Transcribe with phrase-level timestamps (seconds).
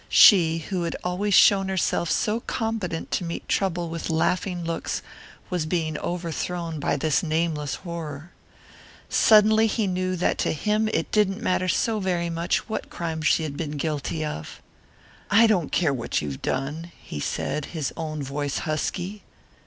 [0.09, 5.03] She who had always shown herself so competent to meet trouble with laughing looks
[5.51, 8.31] was being overthrown by this nameless horror.
[9.09, 13.43] Suddenly he knew that to him it didn't matter so very much what crime she
[13.43, 14.59] had been guilty of.
[15.29, 19.21] "I don't care what you've done," he said, his own voice husky.